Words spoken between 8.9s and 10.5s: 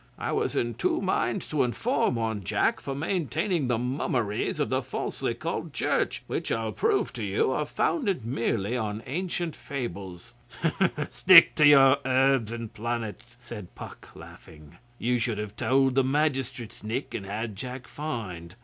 ancient fables'